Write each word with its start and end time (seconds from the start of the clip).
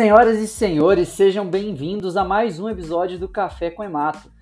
Senhoras 0.00 0.38
e 0.38 0.48
senhores, 0.48 1.08
sejam 1.08 1.46
bem-vindos 1.46 2.16
a 2.16 2.24
mais 2.24 2.58
um 2.58 2.70
episódio 2.70 3.18
do 3.18 3.28
Café 3.28 3.70
com 3.70 3.84
Hemato, 3.84 4.32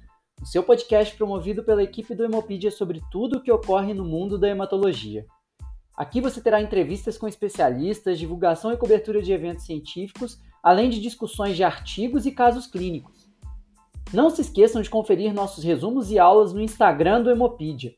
o 0.41 0.47
seu 0.47 0.63
podcast 0.63 1.17
promovido 1.17 1.65
pela 1.65 1.83
equipe 1.83 2.15
do 2.15 2.25
Hemopedia 2.25 2.71
sobre 2.71 3.03
tudo 3.11 3.39
o 3.39 3.43
que 3.43 3.51
ocorre 3.51 3.93
no 3.93 4.05
mundo 4.05 4.39
da 4.39 4.49
hematologia. 4.49 5.27
Aqui 5.97 6.21
você 6.21 6.41
terá 6.41 6.63
entrevistas 6.63 7.19
com 7.19 7.27
especialistas, 7.27 8.21
divulgação 8.21 8.73
e 8.73 8.77
cobertura 8.77 9.21
de 9.21 9.33
eventos 9.33 9.67
científicos, 9.67 10.41
além 10.63 10.91
de 10.91 11.01
discussões 11.01 11.57
de 11.57 11.65
artigos 11.65 12.25
e 12.25 12.31
casos 12.31 12.69
clínicos. 12.69 13.29
Não 14.13 14.31
se 14.31 14.43
esqueçam 14.43 14.81
de 14.81 14.89
conferir 14.89 15.35
nossos 15.35 15.65
resumos 15.65 16.13
e 16.13 16.21
aulas 16.21 16.53
no 16.53 16.63
Instagram 16.63 17.21
do 17.21 17.33
Hemopedia. 17.33 17.95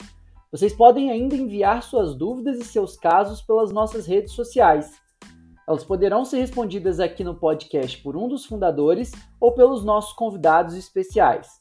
Vocês 0.51 0.73
podem 0.73 1.11
ainda 1.11 1.37
enviar 1.37 1.83
suas 1.83 2.15
dúvidas 2.15 2.59
e 2.59 2.65
seus 2.65 2.97
casos 2.97 3.42
pelas 3.42 3.70
nossas 3.70 4.06
redes 4.06 4.33
sociais. 4.33 4.98
Elas 5.70 5.84
poderão 5.84 6.24
ser 6.24 6.38
respondidas 6.38 6.98
aqui 6.98 7.23
no 7.23 7.33
podcast 7.33 7.97
por 7.98 8.16
um 8.16 8.27
dos 8.27 8.45
fundadores 8.45 9.12
ou 9.38 9.52
pelos 9.52 9.84
nossos 9.84 10.12
convidados 10.12 10.74
especiais. 10.74 11.61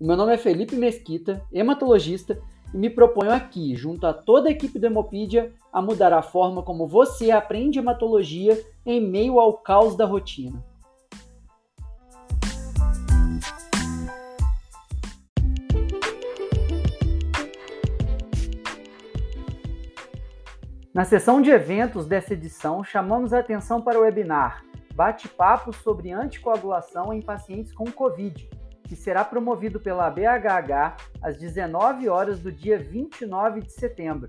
O 0.00 0.06
meu 0.06 0.16
nome 0.16 0.34
é 0.34 0.38
Felipe 0.38 0.76
Mesquita, 0.76 1.44
hematologista, 1.52 2.40
e 2.72 2.78
me 2.78 2.88
proponho 2.88 3.32
aqui, 3.32 3.74
junto 3.74 4.06
a 4.06 4.12
toda 4.12 4.48
a 4.48 4.52
equipe 4.52 4.78
do 4.78 4.86
Hemopedia, 4.86 5.52
a 5.72 5.82
mudar 5.82 6.12
a 6.12 6.22
forma 6.22 6.62
como 6.62 6.86
você 6.86 7.32
aprende 7.32 7.80
hematologia 7.80 8.64
em 8.86 9.00
meio 9.00 9.40
ao 9.40 9.54
caos 9.54 9.96
da 9.96 10.04
rotina. 10.04 10.64
Na 20.94 21.04
seção 21.04 21.42
de 21.42 21.50
eventos 21.50 22.06
dessa 22.06 22.34
edição, 22.34 22.84
chamamos 22.84 23.32
a 23.32 23.40
atenção 23.40 23.82
para 23.82 23.98
o 23.98 24.02
webinar 24.02 24.64
Bate-papo 24.94 25.72
sobre 25.72 26.12
anticoagulação 26.12 27.12
em 27.12 27.20
pacientes 27.20 27.72
com 27.72 27.90
Covid, 27.90 28.48
que 28.84 28.94
será 28.94 29.24
promovido 29.24 29.80
pela 29.80 30.08
BHH 30.08 30.96
às 31.20 31.36
19 31.36 32.08
horas 32.08 32.38
do 32.38 32.52
dia 32.52 32.78
29 32.78 33.62
de 33.62 33.72
setembro. 33.72 34.28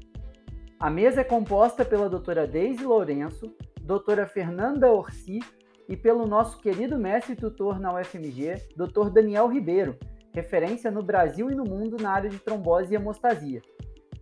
A 0.80 0.90
mesa 0.90 1.22
é 1.22 1.24
composta 1.24 1.86
pela 1.86 2.10
doutora 2.10 2.48
Deise 2.48 2.84
Lourenço, 2.84 3.56
doutora 3.80 4.26
Fernanda 4.26 4.92
Orsi 4.92 5.42
e 5.88 5.96
pelo 5.96 6.26
nosso 6.26 6.60
querido 6.60 6.98
mestre 6.98 7.34
e 7.34 7.36
tutor 7.36 7.80
na 7.80 7.94
UFMG, 7.94 8.70
doutor 8.76 9.12
Daniel 9.12 9.48
Ribeiro, 9.48 10.00
referência 10.34 10.90
no 10.90 11.04
Brasil 11.04 11.52
e 11.52 11.54
no 11.54 11.64
mundo 11.64 11.98
na 12.02 12.10
área 12.10 12.30
de 12.30 12.40
trombose 12.40 12.92
e 12.92 12.96
hemostasia. 12.96 13.62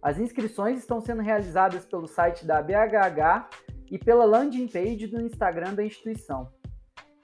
As 0.03 0.19
inscrições 0.19 0.79
estão 0.79 0.99
sendo 0.99 1.21
realizadas 1.21 1.85
pelo 1.85 2.07
site 2.07 2.45
da 2.45 2.61
BHH 2.61 3.47
e 3.89 3.97
pela 3.97 4.25
landing 4.25 4.67
page 4.67 5.07
do 5.07 5.21
Instagram 5.21 5.73
da 5.73 5.85
instituição. 5.85 6.51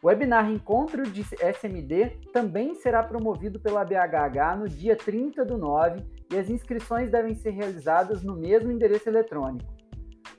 O 0.02 0.08
webinar 0.08 0.50
Encontro 0.50 1.04
de 1.04 1.26
SMD 1.42 2.22
também 2.32 2.74
será 2.76 3.04
promovido 3.04 3.60
pela 3.60 3.84
BHH 3.84 4.56
no 4.58 4.70
dia 4.70 4.96
30 4.96 5.44
do 5.44 5.58
9 5.58 6.06
e 6.32 6.38
as 6.38 6.50
inscrições 6.50 7.12
devem 7.12 7.36
ser 7.36 7.50
realizadas 7.50 8.24
no 8.24 8.38
mesmo 8.38 8.72
endereço 8.72 9.10
eletrônico. 9.10 9.70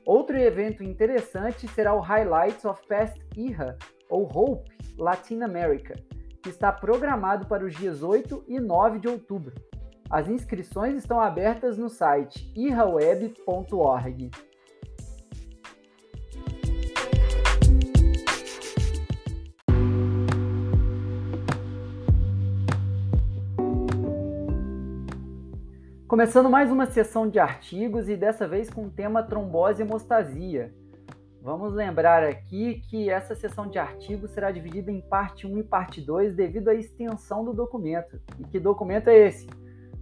Outro 0.06 0.38
evento 0.38 0.82
interessante 0.82 1.68
será 1.68 1.92
o 1.92 2.00
Highlights 2.00 2.64
of 2.64 2.80
Past 2.88 3.20
IHA, 3.36 3.76
ou 4.08 4.22
HOPE 4.24 4.70
Latin 4.96 5.42
America, 5.42 5.94
que 6.42 6.48
está 6.48 6.72
programado 6.72 7.46
para 7.46 7.66
os 7.66 7.74
dias 7.74 8.02
8 8.02 8.44
e 8.48 8.58
9 8.58 8.98
de 8.98 9.08
outubro. 9.08 9.54
As 10.10 10.28
inscrições 10.28 10.96
estão 10.96 11.20
abertas 11.20 11.78
no 11.78 11.88
site 11.88 12.52
ihaweb.org. 12.56 14.30
Começando 26.08 26.50
mais 26.50 26.72
uma 26.72 26.86
sessão 26.86 27.28
de 27.28 27.38
artigos 27.38 28.08
e 28.08 28.16
dessa 28.16 28.48
vez 28.48 28.68
com 28.68 28.86
o 28.86 28.90
tema 28.90 29.22
trombose 29.22 29.80
e 29.80 29.86
hemostasia. 29.86 30.74
Vamos 31.40 31.72
lembrar 31.72 32.24
aqui 32.24 32.82
que 32.90 33.08
essa 33.08 33.36
sessão 33.36 33.68
de 33.68 33.78
artigos 33.78 34.32
será 34.32 34.50
dividida 34.50 34.90
em 34.90 35.00
parte 35.00 35.46
1 35.46 35.58
e 35.58 35.62
parte 35.62 36.00
2 36.00 36.34
devido 36.34 36.66
à 36.66 36.74
extensão 36.74 37.44
do 37.44 37.54
documento. 37.54 38.20
E 38.40 38.42
que 38.42 38.58
documento 38.58 39.06
é 39.06 39.28
esse? 39.28 39.59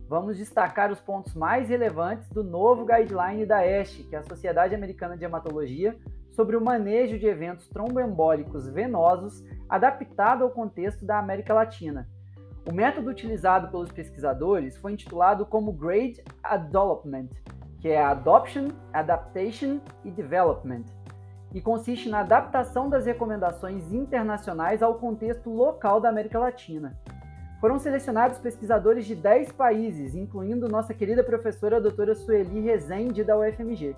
Vamos 0.09 0.39
destacar 0.39 0.91
os 0.91 1.01
pontos 1.01 1.35
mais 1.35 1.69
relevantes 1.69 2.29
do 2.31 2.43
novo 2.43 2.87
guideline 2.87 3.45
da 3.45 3.67
ESH, 3.67 4.07
que 4.09 4.17
é 4.17 4.19
a 4.19 4.25
Sociedade 4.25 4.75
Americana 4.75 5.17
de 5.17 5.25
Hematologia, 5.25 5.99
sobre 6.31 6.57
o 6.57 6.65
manejo 6.65 7.19
de 7.19 7.27
eventos 7.27 7.69
tromboembólicos 7.69 8.69
venosos 8.69 9.45
adaptado 9.69 10.45
ao 10.45 10.51
contexto 10.51 11.05
da 11.05 11.19
América 11.19 11.53
Latina. 11.53 12.09
O 12.67 12.73
método 12.73 13.11
utilizado 13.11 13.71
pelos 13.71 13.93
pesquisadores 13.93 14.77
foi 14.79 14.93
intitulado 14.93 15.45
como 15.45 15.73
Grade 15.73 16.23
Development, 16.43 17.29
que 17.81 17.89
é 17.89 18.03
Adoption, 18.03 18.69
Adaptation 18.93 19.81
e 20.05 20.11
Development, 20.11 20.85
e 21.53 21.61
consiste 21.61 22.09
na 22.09 22.21
adaptação 22.21 22.89
das 22.89 23.07
recomendações 23.07 23.93
internacionais 23.93 24.83
ao 24.83 24.95
contexto 24.95 25.51
local 25.51 26.01
da 26.01 26.09
América 26.09 26.39
Latina. 26.39 26.97
Foram 27.61 27.77
selecionados 27.77 28.39
pesquisadores 28.39 29.05
de 29.05 29.17
10 29.17 29.51
países, 29.51 30.15
incluindo 30.15 30.69
nossa 30.69 30.95
querida 30.95 31.25
professora 31.25 31.81
doutora 31.81 32.15
Sueli 32.15 32.61
Rezende, 32.61 33.25
da 33.25 33.37
UFMG. 33.37 33.97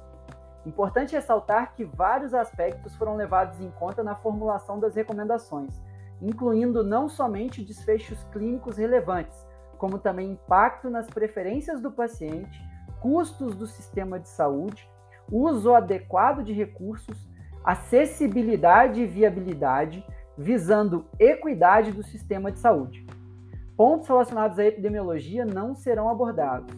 Importante 0.65 1.15
ressaltar 1.15 1.75
que 1.75 1.85
vários 1.85 2.33
aspectos 2.33 2.97
foram 2.97 3.17
levados 3.17 3.61
em 3.61 3.71
conta 3.73 4.03
na 4.03 4.15
formulação 4.15 4.81
das 4.81 4.95
recomendações, 4.95 5.79
incluindo 6.23 6.83
não 6.83 7.07
somente 7.07 7.63
desfechos 7.63 8.25
clínicos 8.33 8.79
relevantes, 8.79 9.47
como 9.77 9.99
também 9.99 10.33
impacto 10.33 10.89
nas 10.89 11.07
preferências 11.07 11.83
do 11.83 11.91
paciente, 11.91 12.63
custos 13.03 13.55
do 13.55 13.67
sistema 13.67 14.19
de 14.19 14.31
saúde, 14.31 14.89
uso 15.31 15.75
adequado 15.75 16.43
de 16.43 16.55
recursos, 16.55 17.29
acessibilidade 17.63 19.03
e 19.03 19.07
viabilidade, 19.07 20.03
visando 20.37 21.05
equidade 21.19 21.93
do 21.93 22.03
sistema 22.03 22.51
de 22.51 22.59
saúde. 22.59 23.20
Pontos 23.81 24.09
relacionados 24.09 24.59
à 24.59 24.67
epidemiologia 24.67 25.47
não 25.47 25.75
serão 25.75 26.11
abordados. 26.11 26.77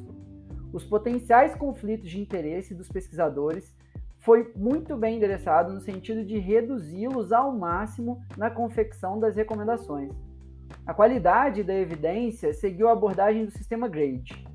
Os 0.72 0.84
potenciais 0.84 1.52
conflitos 1.52 2.08
de 2.08 2.20
interesse 2.20 2.76
dos 2.76 2.88
pesquisadores 2.88 3.74
foi 4.20 4.52
muito 4.54 4.96
bem 4.96 5.16
endereçado 5.16 5.72
no 5.72 5.80
sentido 5.80 6.24
de 6.24 6.38
reduzi-los 6.38 7.32
ao 7.32 7.52
máximo 7.52 8.22
na 8.36 8.48
confecção 8.50 9.18
das 9.18 9.34
recomendações. 9.34 10.12
A 10.86 10.94
qualidade 10.94 11.64
da 11.64 11.74
evidência 11.74 12.54
seguiu 12.54 12.86
a 12.86 12.92
abordagem 12.92 13.46
do 13.46 13.50
sistema 13.50 13.88
GRADE. 13.88 14.46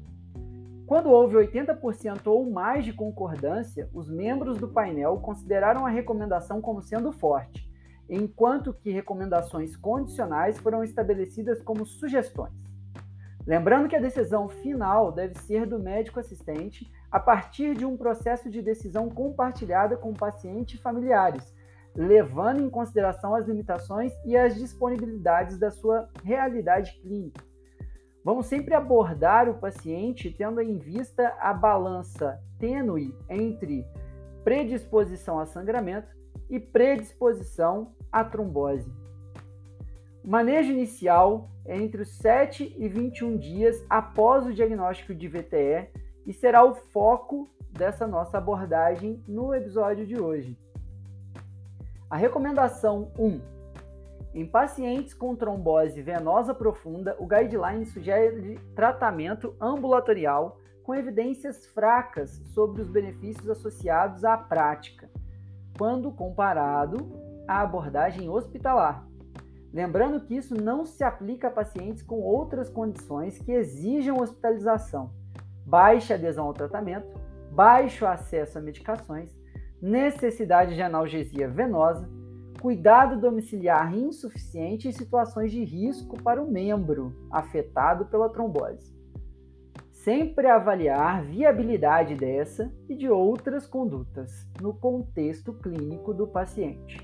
Quando 0.86 1.10
houve 1.10 1.36
80% 1.36 2.28
ou 2.28 2.50
mais 2.50 2.86
de 2.86 2.94
concordância, 2.94 3.90
os 3.94 4.10
membros 4.10 4.58
do 4.58 4.70
painel 4.70 5.18
consideraram 5.18 5.86
a 5.86 5.90
recomendação 5.90 6.62
como 6.62 6.82
sendo 6.82 7.12
forte 7.12 7.68
enquanto 8.10 8.74
que 8.74 8.92
recomendações 8.92 9.76
condicionais 9.76 10.58
foram 10.58 10.84
estabelecidas 10.84 11.62
como 11.62 11.86
sugestões. 11.86 12.54
Lembrando 13.46 13.88
que 13.88 13.96
a 13.96 14.02
decisão 14.02 14.50
final 14.50 15.12
deve 15.12 15.36
ser 15.40 15.66
do 15.66 15.80
médico 15.80 16.20
assistente 16.20 16.92
a 17.10 17.20
partir 17.20 17.76
de 17.76 17.86
um 17.86 17.96
processo 17.96 18.50
de 18.50 18.62
decisão 18.62 19.10
compartilhada 19.10 19.96
com 19.96 20.10
o 20.10 20.18
paciente 20.18 20.76
e 20.76 20.82
familiares, 20.82 21.56
levando 21.96 22.62
em 22.62 22.70
consideração 22.70 23.34
as 23.34 23.48
limitações 23.48 24.14
e 24.26 24.36
as 24.36 24.56
disponibilidades 24.56 25.58
da 25.58 25.72
sua 25.72 26.10
realidade 26.24 27.00
clínica. 27.02 27.42
Vamos 28.24 28.48
sempre 28.48 28.74
abordar 28.74 29.48
o 29.48 29.58
paciente 29.58 30.30
tendo 30.30 30.60
em 30.60 30.78
vista 30.78 31.34
a 31.40 31.54
balança 31.54 32.38
tênue 32.60 33.16
entre 33.30 33.86
predisposição 34.44 35.40
a 35.40 35.46
sangramento 35.46 36.10
e 36.50 36.60
predisposição 36.60 37.94
à 38.12 38.24
trombose. 38.24 38.92
O 40.24 40.30
manejo 40.30 40.72
inicial 40.72 41.50
é 41.66 41.78
entre 41.78 42.02
os 42.02 42.10
7 42.18 42.76
e 42.78 42.88
21 42.88 43.38
dias 43.38 43.86
após 43.90 44.46
o 44.46 44.54
diagnóstico 44.54 45.14
de 45.14 45.28
VTE 45.28 45.90
e 46.26 46.34
será 46.34 46.64
o 46.64 46.76
foco 46.76 47.50
dessa 47.72 48.08
nossa 48.08 48.38
abordagem 48.38 49.24
no 49.28 49.54
episódio 49.54 50.06
de 50.06 50.20
hoje. 50.20 50.58
A 52.10 52.18
recomendação 52.18 53.12
1. 53.18 53.42
Em 54.34 54.46
pacientes 54.46 55.14
com 55.14 55.36
trombose 55.36 56.02
venosa 56.02 56.54
profunda, 56.54 57.16
o 57.20 57.26
guideline 57.26 57.86
sugere 57.86 58.60
tratamento 58.76 59.56
ambulatorial 59.60 60.60
com 60.84 60.96
evidências 60.96 61.66
fracas 61.68 62.42
sobre 62.54 62.82
os 62.82 62.90
benefícios 62.90 63.50
associados 63.50 64.24
à 64.24 64.38
prática 64.38 65.10
quando 65.78 66.12
comparado 66.12 67.12
à 67.48 67.62
abordagem 67.62 68.30
hospitalar. 68.30 69.08
Lembrando 69.72 70.22
que 70.22 70.36
isso 70.36 70.56
não 70.56 70.86
se 70.86 71.04
aplica 71.04 71.50
a 71.50 71.52
pacientes 71.52 72.02
com 72.02 72.20
outras 72.20 72.70
condições 72.70 73.38
que 73.38 73.52
exijam 73.52 74.20
hospitalização, 74.20 75.12
baixa 75.66 76.16
adesão 76.16 76.46
ao 76.46 76.54
tratamento, 76.54 77.08
baixo 77.52 78.06
acesso 78.06 78.58
a 78.58 78.62
medicações, 78.62 79.36
necessidade 79.82 80.74
de 80.74 80.82
analgesia 80.82 81.48
venosa, 81.48 82.10
cuidado 82.60 83.20
domiciliar 83.20 83.96
insuficiente 83.96 84.88
em 84.88 84.92
situações 84.92 85.52
de 85.52 85.64
risco 85.64 86.22
para 86.24 86.42
o 86.42 86.50
membro 86.50 87.14
afetado 87.30 88.06
pela 88.06 88.30
trombose. 88.30 88.97
Sempre 90.08 90.48
avaliar 90.48 91.22
viabilidade 91.22 92.16
dessa 92.16 92.74
e 92.88 92.96
de 92.96 93.10
outras 93.10 93.68
condutas 93.68 94.50
no 94.62 94.74
contexto 94.74 95.52
clínico 95.52 96.14
do 96.14 96.26
paciente, 96.26 96.98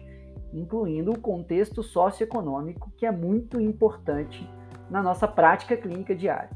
incluindo 0.53 1.11
o 1.11 1.19
contexto 1.19 1.83
socioeconômico, 1.83 2.93
que 2.95 3.05
é 3.05 3.11
muito 3.11 3.59
importante 3.59 4.49
na 4.89 5.03
nossa 5.03 5.27
prática 5.27 5.75
clínica 5.75 6.15
diária. 6.15 6.51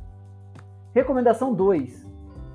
Recomendação 0.96 1.54
2. 1.54 2.08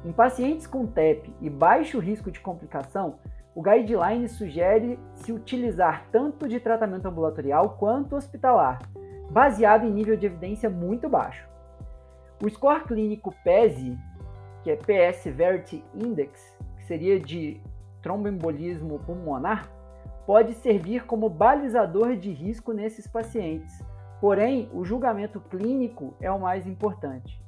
Em 0.07 0.13
pacientes 0.13 0.67
com 0.67 0.87
TEP 0.87 1.31
e 1.39 1.51
baixo 1.51 1.99
risco 1.99 2.31
de 2.31 2.41
complicação, 2.41 3.19
o 3.55 3.61
guideline 3.61 4.27
sugere 4.27 4.99
se 5.17 5.33
utilizar 5.33 6.07
tanto 6.11 6.49
de 6.49 6.59
tratamento 6.59 7.09
ambulatorial 7.09 7.77
quanto 7.79 8.17
hospitalar, 8.17 8.79
baseado 9.31 9.85
em 9.85 9.93
nível 9.93 10.17
de 10.17 10.25
evidência 10.25 10.71
muito 10.71 11.11
baixo. 11.11 11.52
O 12.45 12.51
score 12.51 12.83
clínico 12.83 13.33
PESI, 13.45 13.97
que 14.65 14.71
é 14.73 14.75
PS 14.75 15.27
Verity 15.33 15.85
Index, 15.95 16.59
que 16.77 16.85
seria 16.87 17.21
de 17.21 17.61
tromboembolismo 18.03 18.99
pulmonar, 18.99 19.71
pode 20.27 20.53
servir 20.55 21.07
como 21.07 21.31
balizador 21.31 22.17
de 22.17 22.33
risco 22.33 22.73
nesses 22.73 23.07
pacientes. 23.07 23.81
Porém, 24.21 24.69
o 24.73 24.85
julgamento 24.85 25.39
clínico 25.39 26.15
é 26.21 26.29
o 26.33 26.41
mais 26.41 26.67
importante. 26.67 27.41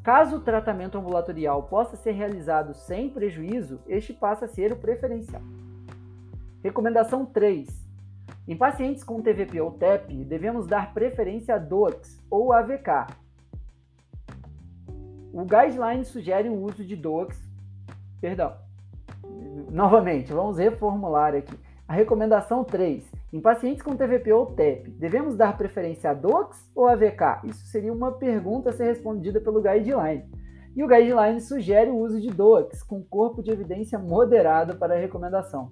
Caso 0.00 0.36
o 0.36 0.40
tratamento 0.40 0.96
ambulatorial 0.96 1.64
possa 1.64 1.96
ser 1.96 2.12
realizado 2.12 2.72
sem 2.72 3.10
prejuízo, 3.10 3.80
este 3.88 4.12
passa 4.12 4.44
a 4.44 4.48
ser 4.48 4.70
o 4.70 4.76
preferencial. 4.76 5.42
Recomendação 6.62 7.26
3. 7.26 7.68
Em 8.46 8.56
pacientes 8.56 9.02
com 9.02 9.20
TVP 9.20 9.60
ou 9.60 9.72
TEP, 9.72 10.24
devemos 10.24 10.68
dar 10.68 10.94
preferência 10.94 11.56
a 11.56 11.58
DOACs 11.58 12.22
ou 12.30 12.52
AVK. 12.52 13.18
O 15.32 15.44
guideline 15.44 16.04
sugere 16.04 16.48
o 16.48 16.62
uso 16.62 16.84
de 16.84 16.96
DOACs. 16.96 17.38
Perdão. 18.20 18.54
Novamente, 19.70 20.32
vamos 20.32 20.58
reformular 20.58 21.34
aqui. 21.34 21.56
A 21.86 21.92
recomendação 21.92 22.64
3 22.64 23.20
em 23.32 23.40
pacientes 23.40 23.82
com 23.82 23.94
TVP 23.94 24.32
ou 24.32 24.46
TEP, 24.46 24.90
devemos 24.90 25.36
dar 25.36 25.56
preferência 25.56 26.10
a 26.10 26.14
DOX 26.14 26.68
ou 26.74 26.88
AVK? 26.88 27.42
Isso 27.44 27.64
seria 27.66 27.92
uma 27.92 28.10
pergunta 28.10 28.70
a 28.70 28.72
ser 28.72 28.86
respondida 28.86 29.40
pelo 29.40 29.62
guideline. 29.62 30.24
E 30.74 30.82
o 30.82 30.88
guideline 30.88 31.40
sugere 31.40 31.90
o 31.90 31.98
uso 31.98 32.20
de 32.20 32.28
DOX, 32.28 32.82
com 32.82 33.02
corpo 33.04 33.40
de 33.40 33.52
evidência 33.52 34.00
moderado 34.00 34.76
para 34.76 34.94
a 34.94 34.98
recomendação. 34.98 35.70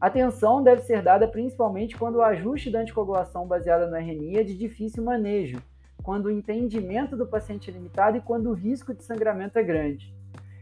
Atenção 0.00 0.62
deve 0.62 0.82
ser 0.82 1.02
dada 1.02 1.28
principalmente 1.28 1.98
quando 1.98 2.16
o 2.16 2.22
ajuste 2.22 2.70
da 2.70 2.80
anticoagulação 2.80 3.46
baseada 3.46 3.86
no 3.86 3.96
RNI 3.96 4.38
é 4.38 4.42
de 4.42 4.56
difícil 4.56 5.04
manejo, 5.04 5.58
quando 6.06 6.26
o 6.26 6.30
entendimento 6.30 7.16
do 7.16 7.26
paciente 7.26 7.68
é 7.68 7.72
limitado 7.72 8.16
e 8.16 8.20
quando 8.20 8.48
o 8.48 8.52
risco 8.52 8.94
de 8.94 9.02
sangramento 9.02 9.58
é 9.58 9.62
grande. 9.64 10.14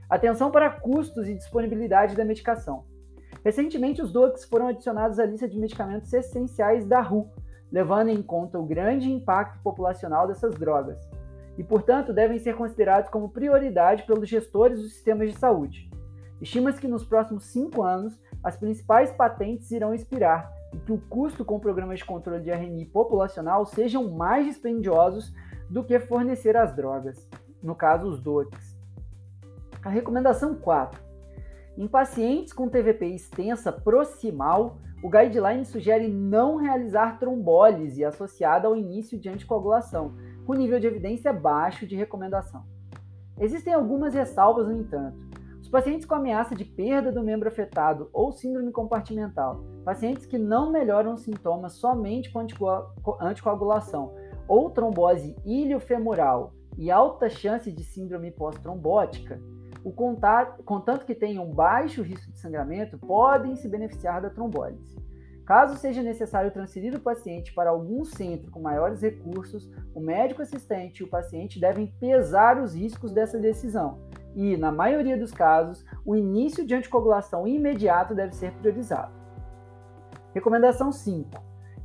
Atenção 0.08 0.50
para 0.50 0.70
custos 0.70 1.29
e 1.29 1.35
disponibilidade 1.35 2.17
da 2.17 2.25
medicação. 2.25 2.85
Recentemente, 3.44 4.00
os 4.00 4.11
DOACs 4.11 4.46
foram 4.46 4.69
adicionados 4.69 5.19
à 5.19 5.26
lista 5.26 5.46
de 5.46 5.58
medicamentos 5.58 6.11
essenciais 6.14 6.87
da 6.87 7.02
RU, 7.02 7.29
levando 7.70 8.08
em 8.08 8.23
conta 8.23 8.58
o 8.58 8.64
grande 8.64 9.12
impacto 9.12 9.62
populacional 9.62 10.26
dessas 10.26 10.55
drogas, 10.55 10.99
e, 11.58 11.62
portanto, 11.62 12.11
devem 12.11 12.38
ser 12.38 12.56
considerados 12.56 13.11
como 13.11 13.29
prioridade 13.29 14.05
pelos 14.05 14.26
gestores 14.26 14.81
dos 14.81 14.94
sistemas 14.94 15.31
de 15.31 15.38
saúde. 15.38 15.90
Estima-se 16.40 16.81
que 16.81 16.88
nos 16.88 17.05
próximos 17.05 17.44
cinco 17.44 17.82
anos, 17.82 18.19
as 18.43 18.56
principais 18.56 19.12
patentes 19.12 19.70
irão 19.70 19.93
expirar 19.93 20.50
que 20.81 20.93
o 20.93 20.99
custo 20.99 21.44
com 21.44 21.59
programas 21.59 21.99
de 21.99 22.05
controle 22.05 22.43
de 22.43 22.50
RNI 22.50 22.87
populacional 22.87 23.65
sejam 23.67 24.11
mais 24.11 24.47
dispendiosos 24.47 25.32
do 25.71 25.85
que 25.85 25.99
fornecer 26.00 26.56
as 26.56 26.75
drogas, 26.75 27.29
no 27.62 27.75
caso, 27.75 28.06
os 28.06 28.21
DOACs. 28.21 28.76
A 29.82 29.88
recomendação 29.88 30.55
4 30.55 31.05
em 31.76 31.88
pacientes 31.88 32.53
com 32.53 32.69
TVP 32.69 33.06
extensa 33.06 33.73
proximal, 33.73 34.79
o 35.03 35.11
guideline 35.11 35.65
sugere 35.65 36.06
não 36.06 36.56
realizar 36.56 37.19
trombólise 37.19 38.05
associada 38.05 38.69
ao 38.69 38.76
início 38.76 39.19
de 39.19 39.29
anticoagulação, 39.29 40.15
com 40.47 40.55
nível 40.55 40.79
de 40.79 40.87
evidência 40.87 41.32
baixo 41.32 41.85
de 41.85 41.97
recomendação. 41.97 42.65
Existem 43.41 43.75
algumas 43.75 44.15
ressalvas, 44.15 44.69
no 44.69 44.76
entanto. 44.76 45.19
Pacientes 45.75 46.06
com 46.06 46.15
ameaça 46.15 46.55
de 46.55 46.65
perda 46.65 47.11
do 47.11 47.21
membro 47.21 47.49
afetado 47.49 48.09
ou 48.12 48.31
síndrome 48.31 48.71
compartimental, 48.71 49.65
pacientes 49.85 50.25
que 50.25 50.38
não 50.38 50.71
melhoram 50.71 51.17
sintomas 51.17 51.73
somente 51.73 52.31
com 52.31 52.47
anticoagulação, 53.21 54.15
ou 54.47 54.71
trombose 54.71 55.35
iliofemoral 55.44 56.53
e 56.79 56.93
alta 56.93 57.29
chance 57.29 57.73
de 57.73 57.82
síndrome 57.82 58.31
pós-trombótica, 58.31 59.43
o 59.82 59.91
contato, 59.91 60.62
contanto 60.62 61.05
que 61.05 61.12
tenham 61.12 61.50
baixo 61.50 62.03
risco 62.03 62.31
de 62.31 62.38
sangramento, 62.38 62.97
podem 62.97 63.56
se 63.56 63.69
beneficiar 63.69 64.23
da 64.23 64.31
trombólise. 64.31 64.97
Caso 65.44 65.76
seja 65.76 66.05
necessário 66.05 66.53
transferir 66.53 66.94
o 66.94 67.00
paciente 67.00 67.53
para 67.53 67.71
algum 67.71 68.05
centro 68.05 68.49
com 68.53 68.61
maiores 68.61 69.03
recursos, 69.03 69.69
o 69.93 69.99
médico 69.99 70.41
assistente 70.41 71.00
e 71.00 71.05
o 71.05 71.11
paciente 71.11 71.59
devem 71.59 71.88
pesar 71.99 72.62
os 72.62 72.76
riscos 72.76 73.11
dessa 73.11 73.41
decisão. 73.41 73.99
E, 74.35 74.57
na 74.57 74.73
maioria 74.73 75.17
dos 75.17 75.33
casos, 75.33 75.85
o 76.05 76.17
início 76.17 76.67
de 76.67 76.75
anticoagulação 76.75 77.47
imediato 77.47 78.15
deve 78.15 78.35
ser 78.35 78.53
priorizado. 78.53 79.13
Recomendação 80.35 80.91
5. 80.91 81.31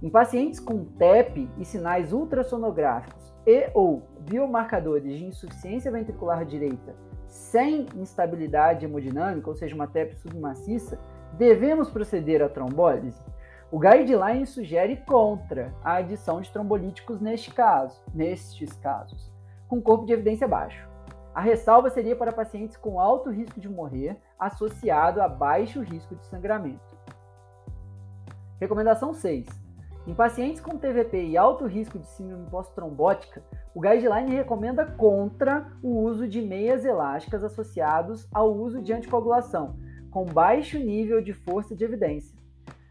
Em 0.02 0.10
pacientes 0.10 0.60
com 0.60 0.86
TEP 0.86 1.50
e 1.58 1.66
sinais 1.66 2.14
ultrassonográficos 2.14 3.34
e 3.46 3.70
ou 3.74 4.02
biomarcadores 4.22 5.18
de 5.18 5.26
insuficiência 5.26 5.92
ventricular 5.92 6.46
direita 6.46 6.96
sem 7.30 7.86
instabilidade 7.96 8.86
hemodinâmica, 8.86 9.50
ou 9.50 9.56
seja, 9.56 9.76
uma 9.76 9.88
TEP 9.88 10.16
submaciça, 10.16 11.00
devemos 11.34 11.90
proceder 11.90 12.42
à 12.42 12.50
trombólise? 12.50 13.22
O 13.72 13.78
guideline 13.78 14.48
sugere 14.48 14.98
contra 14.98 15.72
a 15.84 15.98
adição 15.98 16.42
de 16.42 16.52
trombolíticos 16.52 17.22
neste 17.22 17.54
caso, 17.54 18.02
nestes 18.14 18.74
casos, 18.74 19.32
com 19.68 19.80
corpo 19.80 20.08
de 20.08 20.14
evidência 20.14 20.48
baixo. 20.48 20.89
A 21.40 21.42
ressalva 21.42 21.90
seria 21.90 22.18
para 22.18 22.34
pacientes 22.34 22.76
com 22.76 23.00
alto 23.00 23.30
risco 23.30 23.62
de 23.62 23.70
morrer, 23.70 24.18
associado 24.38 25.22
a 25.22 25.28
baixo 25.30 25.80
risco 25.80 26.14
de 26.14 26.26
sangramento. 26.26 26.98
Recomendação 28.60 29.14
6. 29.14 29.48
Em 30.06 30.14
pacientes 30.14 30.60
com 30.60 30.78
TVP 30.78 31.28
e 31.28 31.38
alto 31.38 31.66
risco 31.66 31.98
de 31.98 32.06
síndrome 32.08 32.46
pós-trombótica, 32.50 33.42
o 33.74 33.80
guideline 33.80 34.36
recomenda 34.36 34.86
contra 34.86 35.72
o 35.82 36.02
uso 36.02 36.28
de 36.28 36.42
meias 36.42 36.84
elásticas 36.84 37.42
associados 37.42 38.28
ao 38.34 38.54
uso 38.54 38.82
de 38.82 38.92
anticoagulação, 38.92 39.78
com 40.12 40.26
baixo 40.26 40.78
nível 40.78 41.22
de 41.22 41.32
força 41.32 41.74
de 41.74 41.86
evidência. 41.86 42.38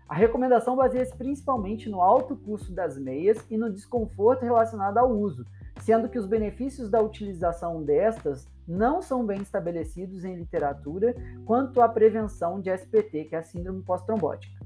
A 0.09 0.15
recomendação 0.15 0.75
baseia-se 0.75 1.15
principalmente 1.15 1.91
no 1.91 2.01
alto 2.01 2.35
custo 2.35 2.73
das 2.73 2.99
meias 2.99 3.45
e 3.51 3.59
no 3.59 3.71
desconforto 3.71 4.43
relacionado 4.43 4.97
ao 4.97 5.11
uso, 5.11 5.45
sendo 5.81 6.09
que 6.09 6.19
os 6.19 6.27
benefícios 6.27 6.91
da 6.91 7.01
utilização 7.01 7.83
destas 7.83 8.47
não 8.67 9.01
são 9.01 9.25
bem 9.25 9.41
estabelecidos 9.41 10.25
em 10.25 10.37
literatura 10.37 11.15
quanto 11.47 11.81
à 11.81 11.89
prevenção 11.89 12.61
de 12.61 12.71
SPT, 12.71 13.25
que 13.25 13.35
é 13.35 13.39
a 13.39 13.43
síndrome 13.43 13.83
pós-trombótica. 13.83 14.59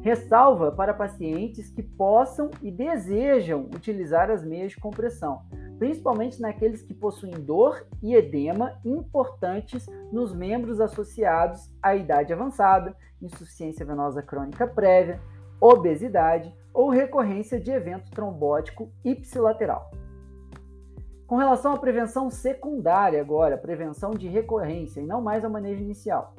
Ressalva 0.00 0.72
para 0.72 0.94
pacientes 0.94 1.70
que 1.70 1.82
possam 1.82 2.50
e 2.62 2.70
desejam 2.70 3.68
utilizar 3.74 4.30
as 4.30 4.44
meias 4.44 4.72
de 4.72 4.80
compressão, 4.80 5.42
principalmente 5.78 6.40
naqueles 6.40 6.82
que 6.82 6.94
possuem 6.94 7.32
dor 7.32 7.86
e 8.02 8.14
edema 8.14 8.78
importantes 8.84 9.86
nos 10.12 10.34
membros 10.34 10.80
associados 10.80 11.70
à 11.82 11.94
idade 11.94 12.32
avançada, 12.32 12.96
insuficiência 13.20 13.84
venosa 13.84 14.22
crônica 14.22 14.66
prévia, 14.66 15.20
obesidade 15.60 16.54
ou 16.72 16.88
recorrência 16.88 17.58
de 17.60 17.70
evento 17.70 18.10
trombótico 18.10 18.90
ipsilateral. 19.04 19.90
Com 21.26 21.36
relação 21.36 21.72
à 21.72 21.78
prevenção 21.78 22.28
secundária 22.28 23.20
agora, 23.20 23.56
prevenção 23.56 24.10
de 24.10 24.28
recorrência 24.28 25.00
e 25.00 25.06
não 25.06 25.22
mais 25.22 25.42
ao 25.42 25.50
manejo 25.50 25.82
inicial. 25.82 26.34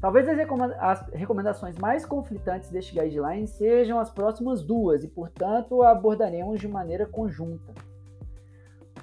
Talvez 0.00 0.26
as 0.28 1.06
recomendações 1.12 1.76
mais 1.76 2.06
conflitantes 2.06 2.70
deste 2.70 2.94
guideline 2.94 3.46
sejam 3.46 3.98
as 3.98 4.10
próximas 4.10 4.62
duas 4.62 5.04
e, 5.04 5.08
portanto, 5.08 5.82
abordaremos 5.82 6.60
de 6.60 6.68
maneira 6.68 7.04
conjunta. 7.04 7.74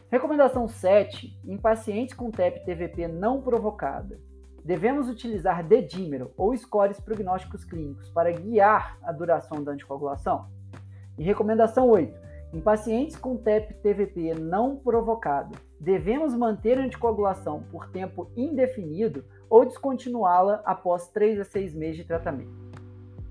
Recomendação 0.09 0.67
7. 0.67 1.37
Em 1.45 1.57
pacientes 1.57 2.15
com 2.15 2.31
TEP-TVP 2.31 3.07
não 3.07 3.41
provocada, 3.41 4.17
devemos 4.63 5.09
utilizar 5.09 5.63
dedímero 5.63 6.31
ou 6.37 6.55
scores 6.57 6.99
prognósticos 6.99 7.63
clínicos 7.63 8.09
para 8.09 8.31
guiar 8.31 8.97
a 9.03 9.11
duração 9.11 9.63
da 9.63 9.73
anticoagulação? 9.73 10.47
E 11.17 11.23
recomendação 11.23 11.89
8. 11.89 12.24
Em 12.55 12.61
pacientes 12.61 13.17
com 13.17 13.35
TEP-TVP 13.35 14.33
não 14.35 14.77
provocada, 14.77 15.57
devemos 15.77 16.33
manter 16.33 16.79
a 16.79 16.83
anticoagulação 16.83 17.63
por 17.69 17.89
tempo 17.89 18.31
indefinido 18.33 19.25
ou 19.49 19.65
descontinuá-la 19.65 20.61
após 20.63 21.09
3 21.09 21.41
a 21.41 21.43
6 21.43 21.75
meses 21.75 21.97
de 21.97 22.05
tratamento. 22.05 22.53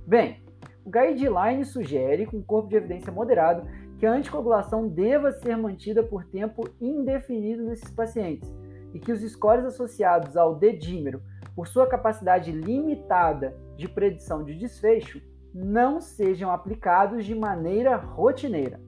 Bem, 0.07 0.43
o 0.85 0.90
guideline 0.90 1.64
sugere, 1.64 2.26
com 2.26 2.43
corpo 2.43 2.69
de 2.69 2.76
evidência 2.76 3.11
moderado, 3.11 3.66
que 3.99 4.04
a 4.04 4.12
anticoagulação 4.12 4.87
deva 4.87 5.33
ser 5.33 5.57
mantida 5.57 6.02
por 6.02 6.26
tempo 6.26 6.69
indefinido 6.78 7.64
nesses 7.64 7.90
pacientes 7.90 8.54
e 8.93 9.00
que 9.00 9.11
os 9.11 9.23
scores 9.23 9.64
associados 9.64 10.37
ao 10.37 10.54
D-dímero, 10.54 11.23
por 11.57 11.66
sua 11.66 11.87
capacidade 11.87 12.52
limitada 12.52 13.57
de 13.75 13.88
predição 13.88 14.45
de 14.45 14.54
desfecho, 14.54 15.19
não 15.54 15.99
sejam 15.99 16.50
aplicados 16.50 17.25
de 17.25 17.35
maneira 17.35 17.97
rotineira. 17.97 18.78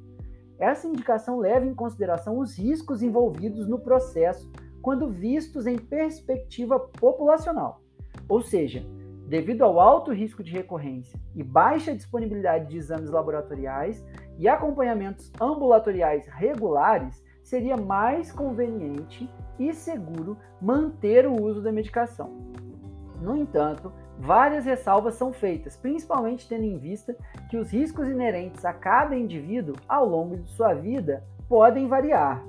Essa 0.58 0.86
indicação 0.86 1.38
leva 1.38 1.66
em 1.66 1.74
consideração 1.74 2.38
os 2.38 2.58
riscos 2.58 3.02
envolvidos 3.02 3.68
no 3.68 3.78
processo 3.78 4.50
quando 4.80 5.10
vistos 5.10 5.66
em 5.66 5.76
perspectiva 5.76 6.78
populacional, 6.78 7.82
ou 8.28 8.40
seja, 8.40 8.86
devido 9.26 9.62
ao 9.62 9.80
alto 9.80 10.12
risco 10.12 10.42
de 10.42 10.52
recorrência 10.52 11.18
e 11.34 11.42
baixa 11.42 11.94
disponibilidade 11.94 12.68
de 12.68 12.76
exames 12.76 13.10
laboratoriais 13.10 14.04
e 14.38 14.48
acompanhamentos 14.48 15.32
ambulatoriais 15.40 16.26
regulares, 16.28 17.22
seria 17.42 17.76
mais 17.76 18.32
conveniente 18.32 19.28
e 19.58 19.72
seguro 19.72 20.36
manter 20.60 21.26
o 21.26 21.42
uso 21.42 21.60
da 21.60 21.72
medicação. 21.72 22.52
No 23.20 23.36
entanto, 23.36 23.92
várias 24.18 24.64
ressalvas 24.64 25.14
são 25.14 25.32
feitas, 25.32 25.76
principalmente 25.76 26.48
tendo 26.48 26.64
em 26.64 26.78
vista 26.78 27.16
que 27.50 27.56
os 27.56 27.70
riscos 27.70 28.08
inerentes 28.08 28.64
a 28.64 28.72
cada 28.72 29.16
indivíduo 29.16 29.76
ao 29.88 30.06
longo 30.06 30.36
de 30.36 30.48
sua 30.50 30.74
vida 30.74 31.24
podem 31.48 31.86
variar. 31.86 32.42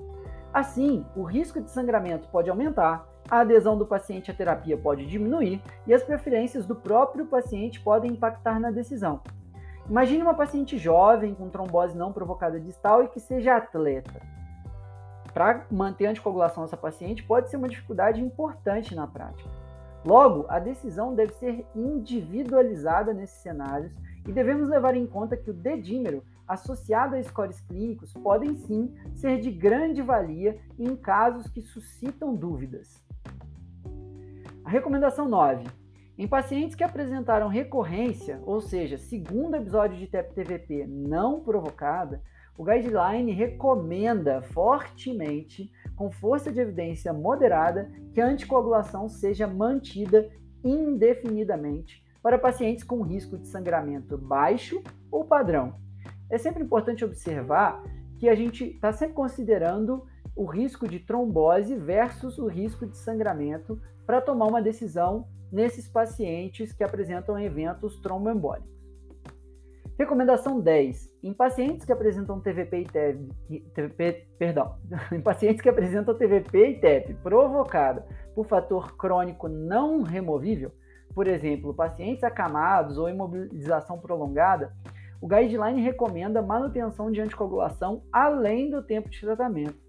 Assim, 0.53 1.05
o 1.15 1.24
risco 1.24 1.62
de 1.62 1.69
sangramento 1.69 2.27
pode 2.29 2.50
aumentar, 2.50 3.07
a 3.29 3.41
adesão 3.41 3.77
do 3.77 3.86
paciente 3.86 4.31
à 4.31 4.33
terapia 4.33 4.77
pode 4.77 5.05
diminuir 5.05 5.62
e 5.86 5.93
as 5.93 6.01
preferências 6.01 6.65
do 6.65 6.75
próprio 6.75 7.25
paciente 7.25 7.79
podem 7.81 8.12
impactar 8.12 8.59
na 8.59 8.71
decisão. 8.71 9.21
Imagine 9.89 10.24
uma 10.24 10.33
paciente 10.33 10.77
jovem 10.77 11.33
com 11.33 11.50
trombose 11.50 11.97
não 11.97 12.12
provocada 12.12 12.59
distal 12.59 13.03
e 13.03 13.07
que 13.07 13.19
seja 13.19 13.55
atleta. 13.55 14.21
Para 15.33 15.65
manter 15.69 16.07
a 16.07 16.09
anticoagulação 16.12 16.63
dessa 16.63 16.77
paciente 16.77 17.24
pode 17.24 17.50
ser 17.50 17.57
uma 17.57 17.69
dificuldade 17.69 18.21
importante 18.21 18.95
na 18.95 19.05
prática. 19.05 19.66
Logo, 20.06 20.46
a 20.48 20.60
decisão 20.60 21.13
deve 21.13 21.34
ser 21.34 21.66
individualizada 21.75 23.13
nesses 23.13 23.42
cenários 23.42 23.94
e 24.27 24.32
devemos 24.32 24.70
levar 24.70 24.96
em 24.96 25.06
conta 25.06 25.38
que 25.38 25.50
o 25.50 25.54
dedímero 25.54 26.24
associado 26.48 27.16
a 27.16 27.24
scores 27.24 27.60
clínicos 27.62 28.13
podem 28.13 28.56
sim 28.56 28.94
ser 29.16 29.39
de 29.39 29.51
grande 29.51 30.01
valia 30.01 30.60
em 30.80 30.96
casos 30.96 31.48
que 31.48 31.62
suscitam 31.62 32.36
dúvidas. 32.36 33.04
A 34.63 34.70
recomendação 34.70 35.27
9. 35.27 35.66
Em 36.18 36.27
pacientes 36.27 36.75
que 36.75 36.84
apresentaram 36.84 37.48
recorrência, 37.48 38.42
ou 38.44 38.60
seja, 38.60 38.98
segundo 38.98 39.56
episódio 39.56 39.98
de 39.98 40.08
TEP-TVP 40.08 40.88
não 40.88 41.42
provocada, 41.42 42.22
o 42.58 42.64
guideline 42.64 43.32
recomenda 43.32 44.42
fortemente, 44.42 45.72
com 45.96 46.12
força 46.12 46.52
de 46.52 46.60
evidência 46.60 47.14
moderada, 47.14 47.90
que 48.14 48.20
a 48.20 48.26
anticoagulação 48.26 49.08
seja 49.08 49.46
mantida 49.46 50.30
indefinidamente 50.64 52.04
para 52.22 52.38
pacientes 52.38 52.84
com 52.84 53.04
risco 53.04 53.38
de 53.38 53.48
sangramento 53.48 54.18
baixo 54.18 54.82
ou 55.12 55.24
padrão. 55.24 55.76
É 56.30 56.38
sempre 56.38 56.64
importante 56.64 57.06
observar 57.06 57.84
que 58.20 58.28
a 58.28 58.36
gente 58.36 58.66
está 58.66 58.92
sempre 58.92 59.16
considerando 59.16 60.06
o 60.36 60.46
risco 60.46 60.88
de 60.88 61.00
trombose 61.00 61.76
versus 61.76 62.38
o 62.38 62.48
risco 62.48 62.86
de 62.86 62.98
sangramento 62.98 63.80
para 64.06 64.20
tomar 64.20 64.48
uma 64.48 64.62
decisão 64.62 65.28
nesses 65.52 65.88
pacientes 65.88 66.74
que 66.74 66.84
apresentam 66.84 67.40
eventos 67.40 68.00
tromboembólicos. 68.00 68.76
Recomendação 69.98 70.60
10. 70.60 71.12
Em 71.24 71.34
pacientes 71.34 71.86
que 71.86 71.92
apresentam 71.92 72.39
TVP 72.39 72.82
e 72.82 72.86
TEP, 72.86 73.34
TVP, 73.74 74.27
perdão, 74.38 74.75
em 75.12 75.20
pacientes 75.20 75.62
que 75.62 75.70
apresentam 75.70 76.16
TVP 76.16 76.70
e 76.70 76.80
TEP 76.80 77.13
provocada 77.16 78.06
por 78.36 78.46
fator 78.46 78.96
crônico 78.96 79.48
não 79.48 80.04
removível, 80.04 80.72
por 81.16 81.27
exemplo, 81.27 81.74
pacientes 81.74 82.24
acamados 82.24 82.98
ou 82.98 83.10
imobilização 83.10 83.98
prolongada, 83.98 84.72
o 85.20 85.27
guideline 85.27 85.82
recomenda 85.82 86.44
manutenção 86.44 87.12
de 87.12 87.20
anticoagulação 87.20 88.04
além 88.12 88.70
do 88.70 88.84
tempo 88.84 89.10
de 89.10 89.20
tratamento 89.20 89.88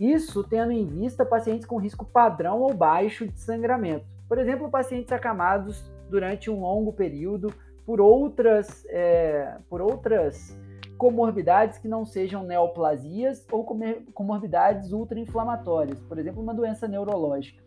isso 0.00 0.42
tendo 0.42 0.72
em 0.72 0.86
vista 0.86 1.26
pacientes 1.26 1.66
com 1.66 1.76
risco 1.76 2.06
padrão 2.06 2.60
ou 2.60 2.72
baixo 2.72 3.28
de 3.28 3.38
sangramento. 3.38 4.06
Por 4.26 4.38
exemplo, 4.38 4.70
pacientes 4.70 5.12
acamados 5.12 5.92
durante 6.08 6.50
um 6.50 6.60
longo 6.60 6.90
período 6.90 7.52
por 7.84 8.00
outras, 8.00 8.84
é, 8.88 9.58
por 9.68 9.80
outras 9.80 10.56
comorbidades 10.98 11.78
que 11.78 11.88
não 11.88 12.04
sejam 12.04 12.44
neoplasias 12.44 13.46
ou 13.50 13.64
comorbidades 14.12 14.92
ultra-inflamatórias, 14.92 15.98
por 16.00 16.18
exemplo, 16.18 16.42
uma 16.42 16.54
doença 16.54 16.86
neurológica. 16.86 17.62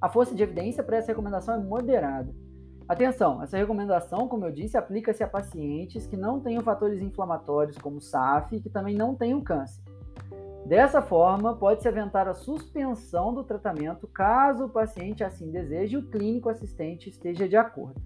A 0.00 0.08
força 0.08 0.34
de 0.34 0.42
evidência 0.42 0.82
para 0.82 0.96
essa 0.96 1.08
recomendação 1.08 1.54
é 1.54 1.58
moderada. 1.58 2.34
Atenção, 2.88 3.42
essa 3.42 3.58
recomendação, 3.58 4.26
como 4.26 4.46
eu 4.46 4.50
disse, 4.50 4.78
aplica-se 4.78 5.22
a 5.22 5.28
pacientes 5.28 6.06
que 6.06 6.16
não 6.16 6.40
tenham 6.40 6.62
fatores 6.62 7.02
inflamatórios 7.02 7.76
como 7.76 8.00
SAF 8.00 8.56
e 8.56 8.60
que 8.60 8.70
também 8.70 8.96
não 8.96 9.14
tenham 9.14 9.42
câncer. 9.42 9.82
Dessa 10.64 11.02
forma, 11.02 11.54
pode-se 11.56 11.88
aventar 11.88 12.26
a 12.26 12.34
suspensão 12.34 13.34
do 13.34 13.44
tratamento 13.44 14.06
caso 14.06 14.64
o 14.64 14.70
paciente 14.70 15.22
assim 15.22 15.50
deseje 15.50 15.94
e 15.94 15.98
o 15.98 16.08
clínico 16.08 16.48
assistente 16.48 17.10
esteja 17.10 17.46
de 17.46 17.56
acordo. 17.56 18.00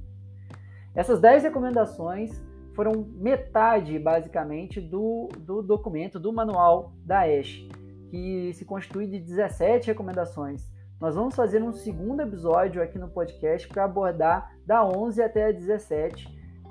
Essas 0.95 1.21
10 1.21 1.45
recomendações 1.45 2.43
foram 2.75 3.07
metade, 3.17 3.99
basicamente, 3.99 4.81
do, 4.81 5.29
do 5.39 5.63
documento, 5.63 6.19
do 6.21 6.33
manual 6.33 6.93
da 7.05 7.29
ESH, 7.29 7.69
que 8.11 8.53
se 8.55 8.65
constitui 8.65 9.07
de 9.07 9.19
17 9.19 9.89
recomendações. 9.89 10.71
Nós 11.01 11.15
vamos 11.15 11.35
fazer 11.35 11.63
um 11.63 11.73
segundo 11.73 12.21
episódio 12.21 12.83
aqui 12.83 12.99
no 12.99 13.09
podcast 13.09 13.67
para 13.69 13.85
abordar 13.85 14.53
da 14.67 14.85
11 14.85 15.23
até 15.23 15.47
a 15.47 15.53
17 15.53 16.29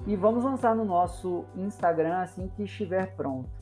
e 0.07 0.15
vamos 0.15 0.43
lançar 0.43 0.75
no 0.75 0.85
nosso 0.85 1.45
Instagram 1.55 2.17
assim 2.17 2.47
que 2.55 2.63
estiver 2.63 3.15
pronto. 3.15 3.60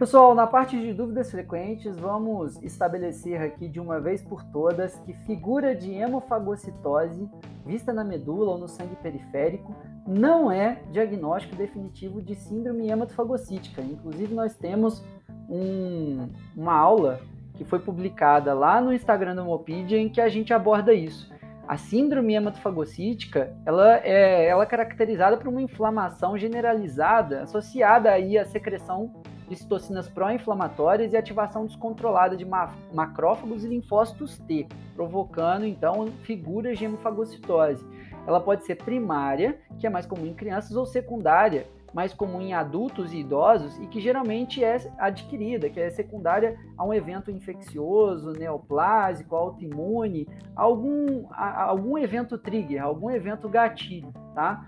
Pessoal, 0.00 0.34
na 0.34 0.46
parte 0.46 0.80
de 0.80 0.94
dúvidas 0.94 1.30
frequentes, 1.30 1.94
vamos 1.94 2.56
estabelecer 2.62 3.38
aqui 3.42 3.68
de 3.68 3.78
uma 3.78 4.00
vez 4.00 4.22
por 4.22 4.42
todas 4.44 4.98
que 5.00 5.12
figura 5.12 5.74
de 5.74 5.92
hemofagocitose 5.92 7.28
vista 7.66 7.92
na 7.92 8.02
medula 8.02 8.52
ou 8.52 8.56
no 8.56 8.66
sangue 8.66 8.96
periférico 9.02 9.76
não 10.08 10.50
é 10.50 10.80
diagnóstico 10.90 11.54
definitivo 11.54 12.22
de 12.22 12.34
síndrome 12.34 12.88
hematofagocítica. 12.88 13.82
Inclusive, 13.82 14.34
nós 14.34 14.56
temos 14.56 15.04
um, 15.50 16.30
uma 16.56 16.72
aula 16.72 17.20
que 17.56 17.62
foi 17.62 17.78
publicada 17.78 18.54
lá 18.54 18.80
no 18.80 18.94
Instagram 18.94 19.34
do 19.34 19.44
Mopedia 19.44 19.98
em 19.98 20.08
que 20.08 20.22
a 20.22 20.30
gente 20.30 20.54
aborda 20.54 20.94
isso. 20.94 21.30
A 21.68 21.76
síndrome 21.76 22.32
hematofagocítica, 22.32 23.54
ela 23.66 23.98
é, 23.98 24.46
ela 24.46 24.62
é 24.62 24.66
caracterizada 24.66 25.36
por 25.36 25.48
uma 25.48 25.60
inflamação 25.60 26.38
generalizada 26.38 27.42
associada 27.42 28.10
aí 28.10 28.38
à 28.38 28.46
secreção 28.46 29.12
de 29.50 29.56
citocinas 29.56 30.08
pró-inflamatórias 30.08 31.12
e 31.12 31.16
ativação 31.16 31.66
descontrolada 31.66 32.36
de 32.36 32.46
macrófagos 32.94 33.64
e 33.64 33.68
linfócitos 33.68 34.38
T, 34.38 34.68
provocando 34.94 35.66
então 35.66 36.06
figuras 36.22 36.78
de 36.78 36.84
hemofagocitose. 36.84 37.84
Ela 38.26 38.40
pode 38.40 38.64
ser 38.64 38.76
primária, 38.76 39.58
que 39.80 39.88
é 39.88 39.90
mais 39.90 40.06
comum 40.06 40.24
em 40.24 40.34
crianças, 40.34 40.76
ou 40.76 40.86
secundária, 40.86 41.66
mais 41.92 42.14
comum 42.14 42.40
em 42.40 42.54
adultos 42.54 43.12
e 43.12 43.18
idosos 43.18 43.76
e 43.78 43.86
que 43.88 44.00
geralmente 44.00 44.62
é 44.62 44.76
adquirida, 44.96 45.68
que 45.68 45.80
é 45.80 45.90
secundária 45.90 46.56
a 46.78 46.84
um 46.84 46.94
evento 46.94 47.32
infeccioso, 47.32 48.30
neoplásico, 48.30 49.34
autoimune, 49.34 50.28
algum, 50.54 51.26
algum 51.32 51.98
evento 51.98 52.38
trigger, 52.38 52.84
algum 52.84 53.10
evento 53.10 53.48
gatilho, 53.48 54.12
tá? 54.32 54.64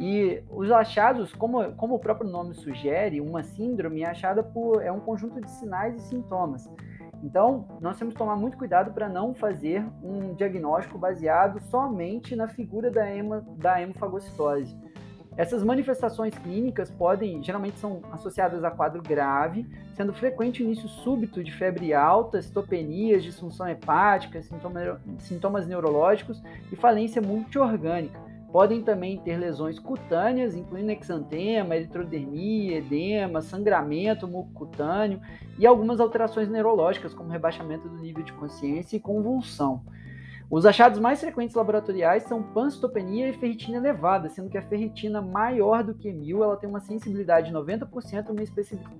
E 0.00 0.42
os 0.48 0.70
achados, 0.70 1.34
como, 1.34 1.72
como 1.72 1.96
o 1.96 1.98
próprio 1.98 2.28
nome 2.28 2.54
sugere, 2.54 3.20
uma 3.20 3.42
síndrome 3.42 4.00
é 4.00 4.06
achada 4.06 4.42
por 4.42 4.82
é 4.82 4.90
um 4.90 4.98
conjunto 4.98 5.38
de 5.38 5.50
sinais 5.50 5.94
e 5.94 6.08
sintomas. 6.08 6.66
Então, 7.22 7.66
nós 7.82 7.98
temos 7.98 8.14
que 8.14 8.18
tomar 8.18 8.34
muito 8.34 8.56
cuidado 8.56 8.94
para 8.94 9.10
não 9.10 9.34
fazer 9.34 9.84
um 10.02 10.32
diagnóstico 10.32 10.96
baseado 10.96 11.60
somente 11.64 12.34
na 12.34 12.48
figura 12.48 12.90
da, 12.90 13.14
hema, 13.14 13.44
da 13.58 13.82
hemofagocitose. 13.82 14.74
Essas 15.36 15.62
manifestações 15.62 16.36
clínicas 16.38 16.90
podem, 16.90 17.42
geralmente 17.42 17.78
são 17.78 18.00
associadas 18.10 18.64
a 18.64 18.70
quadro 18.70 19.02
grave, 19.02 19.66
sendo 19.94 20.14
frequente 20.14 20.62
o 20.62 20.64
início 20.64 20.88
súbito 20.88 21.44
de 21.44 21.52
febre 21.52 21.92
alta, 21.92 22.40
citopenias, 22.40 23.22
disfunção 23.22 23.68
hepática, 23.68 24.42
sintomas, 24.42 24.98
sintomas 25.18 25.66
neurológicos 25.68 26.42
e 26.72 26.76
falência 26.76 27.20
multiorgânica 27.20 28.29
Podem 28.52 28.82
também 28.82 29.18
ter 29.18 29.36
lesões 29.36 29.78
cutâneas, 29.78 30.56
incluindo 30.56 30.90
exantema, 30.90 31.76
eritrodermia, 31.76 32.78
edema, 32.78 33.40
sangramento 33.40 34.26
mucocutâneo 34.26 35.20
e 35.58 35.66
algumas 35.66 36.00
alterações 36.00 36.48
neurológicas, 36.48 37.14
como 37.14 37.30
rebaixamento 37.30 37.88
do 37.88 37.98
nível 37.98 38.24
de 38.24 38.32
consciência 38.32 38.96
e 38.96 39.00
convulsão. 39.00 39.84
Os 40.50 40.66
achados 40.66 40.98
mais 40.98 41.20
frequentes 41.20 41.54
laboratoriais 41.54 42.24
são 42.24 42.42
pancitopenia 42.42 43.28
e 43.28 43.32
ferritina 43.34 43.76
elevada, 43.76 44.28
sendo 44.28 44.50
que 44.50 44.58
a 44.58 44.62
ferritina 44.62 45.22
maior 45.22 45.84
do 45.84 45.94
que 45.94 46.12
1000 46.12 46.42
ela 46.42 46.56
tem 46.56 46.68
uma 46.68 46.80
sensibilidade 46.80 47.50
de 47.50 47.54
90% 47.54 48.34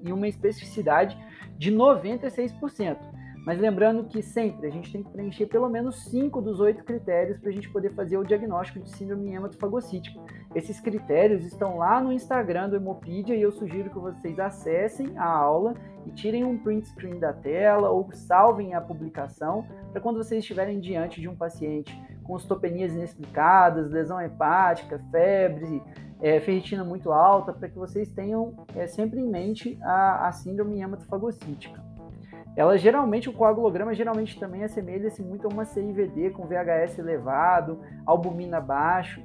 e 0.05 0.13
uma 0.13 0.29
especificidade 0.29 1.19
de 1.59 1.73
96%. 1.73 2.99
Mas 3.45 3.59
lembrando 3.59 4.05
que 4.05 4.23
sempre 4.23 4.67
a 4.67 4.71
gente 4.71 4.93
tem 4.93 5.03
que 5.03 5.11
preencher 5.11 5.47
pelo 5.47 5.69
menos 5.69 6.05
5 6.05 6.43
dos 6.43 6.61
8 6.61 6.85
critérios 6.85 7.39
para 7.39 7.49
a 7.49 7.53
gente 7.53 7.71
poder 7.71 7.91
fazer 7.95 8.19
o 8.19 8.25
diagnóstico 8.25 8.81
de 8.81 8.91
síndrome 8.91 9.33
hematofagocítica. 9.33 10.21
Esses 10.55 10.79
critérios 10.79 11.45
estão 11.45 11.79
lá 11.79 12.03
no 12.03 12.13
Instagram 12.13 12.69
do 12.69 12.77
Hemopedia 12.77 13.35
e 13.35 13.41
eu 13.41 13.51
sugiro 13.51 13.89
que 13.89 13.99
vocês 13.99 14.39
acessem 14.39 15.17
a 15.17 15.27
aula 15.27 15.75
e 16.05 16.11
tirem 16.11 16.45
um 16.45 16.59
print 16.59 16.89
screen 16.89 17.19
da 17.19 17.33
tela 17.33 17.91
ou 17.91 18.11
salvem 18.13 18.75
a 18.75 18.81
publicação 18.81 19.65
para 19.91 20.01
quando 20.01 20.17
vocês 20.17 20.41
estiverem 20.41 20.79
diante 20.79 21.21
de 21.21 21.29
um 21.29 21.35
paciente 21.35 21.99
com 22.25 22.35
ostopenias 22.35 22.93
inexplicadas, 22.93 23.91
lesão 23.91 24.21
hepática, 24.21 25.01
febre, 25.11 25.83
é, 26.21 26.39
ferritina 26.41 26.85
muito 26.85 27.11
alta, 27.11 27.53
para 27.53 27.69
que 27.69 27.79
vocês 27.79 28.13
tenham 28.13 28.55
é, 28.77 28.87
sempre 28.87 29.21
em 29.21 29.29
mente 29.29 29.79
a, 29.83 30.29
a 30.29 30.33
síndrome 30.33 30.81
hematofagocítica 30.81 31.90
ela 32.61 32.77
geralmente, 32.77 33.27
o 33.27 33.33
coagulograma 33.33 33.95
geralmente 33.95 34.39
também 34.39 34.63
assemelha-se 34.63 35.23
muito 35.23 35.47
a 35.47 35.51
uma 35.51 35.65
CIVD 35.65 36.29
com 36.29 36.47
VHS 36.47 36.99
elevado, 36.99 37.81
albumina 38.05 38.61
baixo. 38.61 39.23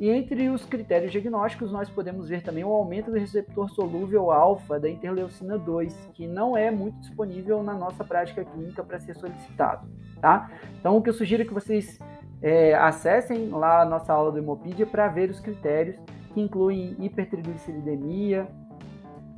E 0.00 0.08
entre 0.08 0.48
os 0.48 0.64
critérios 0.64 1.12
diagnósticos, 1.12 1.70
nós 1.70 1.90
podemos 1.90 2.30
ver 2.30 2.42
também 2.42 2.64
o 2.64 2.70
aumento 2.70 3.10
do 3.10 3.18
receptor 3.18 3.68
solúvel 3.68 4.30
alfa 4.30 4.80
da 4.80 4.88
interleucina 4.88 5.58
2, 5.58 6.12
que 6.14 6.26
não 6.26 6.56
é 6.56 6.70
muito 6.70 6.98
disponível 7.00 7.62
na 7.62 7.74
nossa 7.74 8.02
prática 8.02 8.42
clínica 8.42 8.82
para 8.82 8.98
ser 8.98 9.16
solicitado. 9.16 9.86
Tá? 10.18 10.50
Então, 10.80 10.96
o 10.96 11.02
que 11.02 11.10
eu 11.10 11.14
sugiro 11.14 11.42
é 11.42 11.44
que 11.44 11.52
vocês 11.52 11.98
é, 12.40 12.74
acessem 12.74 13.50
lá 13.50 13.82
a 13.82 13.84
nossa 13.84 14.14
aula 14.14 14.32
do 14.32 14.38
Hemopedia 14.38 14.86
para 14.86 15.08
ver 15.08 15.28
os 15.28 15.40
critérios 15.40 15.96
que 16.32 16.40
incluem 16.40 16.96
hipertrigliceridemia, 16.98 18.48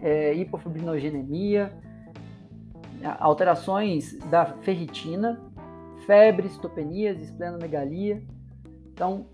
é, 0.01 0.33
hipofibrogenemia, 0.35 1.73
alterações 3.05 4.19
da 4.31 4.47
ferritina, 4.47 5.41
febre, 6.07 6.47
estopenias, 6.47 7.21
esplenomegalia. 7.21 8.23
Então, 8.93 9.27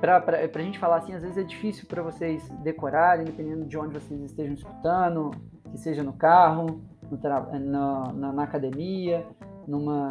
para 0.00 0.18
a 0.18 0.62
gente 0.62 0.78
falar 0.78 0.96
assim, 0.96 1.14
às 1.14 1.22
vezes 1.22 1.38
é 1.38 1.42
difícil 1.42 1.86
para 1.86 2.02
vocês 2.02 2.48
decorarem, 2.62 3.24
dependendo 3.24 3.64
de 3.64 3.78
onde 3.78 3.94
vocês 3.94 4.20
estejam 4.22 4.54
escutando, 4.54 5.30
que 5.70 5.78
seja 5.78 6.02
no 6.02 6.12
carro, 6.12 6.82
no 7.10 7.18
na, 7.60 8.12
na, 8.12 8.32
na, 8.32 8.42
academia, 8.42 9.26
numa, 9.66 10.08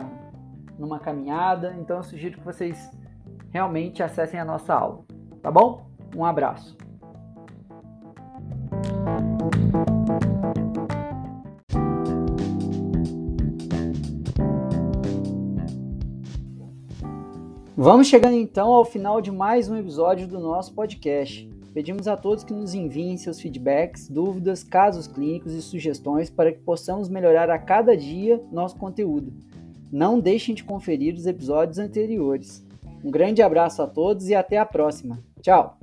numa 0.78 1.00
caminhada. 1.00 1.76
Então, 1.80 1.98
eu 1.98 2.04
sugiro 2.04 2.38
que 2.38 2.46
vocês 2.46 2.92
realmente 3.52 4.02
acessem 4.02 4.40
a 4.40 4.46
nossa 4.46 4.74
aula. 4.74 5.04
Tá 5.42 5.52
bom? 5.52 5.88
Um 6.16 6.26
abraço. 6.26 6.78
Vamos 17.84 18.08
chegando 18.08 18.38
então 18.38 18.72
ao 18.72 18.86
final 18.86 19.20
de 19.20 19.30
mais 19.30 19.68
um 19.68 19.76
episódio 19.76 20.26
do 20.26 20.40
nosso 20.40 20.74
podcast. 20.74 21.52
Pedimos 21.74 22.08
a 22.08 22.16
todos 22.16 22.46
que 22.46 22.54
nos 22.54 22.74
enviem 22.74 23.18
seus 23.18 23.42
feedbacks, 23.42 24.08
dúvidas, 24.08 24.64
casos 24.64 25.06
clínicos 25.06 25.52
e 25.52 25.62
sugestões 25.62 26.30
para 26.30 26.54
que 26.54 26.60
possamos 26.60 27.10
melhorar 27.10 27.50
a 27.50 27.60
cada 27.60 27.98
dia 27.98 28.42
nosso 28.50 28.78
conteúdo. 28.78 29.34
Não 29.92 30.18
deixem 30.18 30.56
de 30.56 30.64
conferir 30.64 31.14
os 31.14 31.26
episódios 31.26 31.78
anteriores. 31.78 32.66
Um 33.04 33.12
grande 33.12 33.42
abraço 33.42 33.82
a 33.82 33.88
todos 33.88 34.30
e 34.30 34.34
até 34.34 34.58
a 34.58 34.66
próxima. 34.66 35.20
Tchau! 35.42 35.78